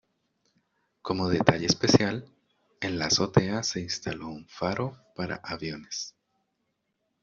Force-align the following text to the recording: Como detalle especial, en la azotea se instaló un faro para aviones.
Como 1.03 1.29
detalle 1.29 1.67
especial, 1.67 2.25
en 2.79 2.97
la 2.97 3.05
azotea 3.05 3.61
se 3.61 3.81
instaló 3.81 4.29
un 4.29 4.47
faro 4.47 4.97
para 5.15 5.35
aviones. 5.43 6.15